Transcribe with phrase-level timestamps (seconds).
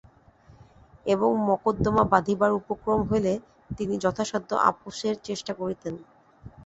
[1.05, 3.33] এবং মকদ্দমা বাধিবার উপক্রম হইলে
[3.77, 5.93] তিনি যথাসাধ্য আপসের চেষ্টা করিতেন।